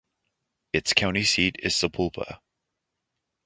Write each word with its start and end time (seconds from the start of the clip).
Its 0.73 0.93
county 0.93 1.21
seat 1.23 1.57
is 1.59 1.75
Sapulpa. 1.75 2.39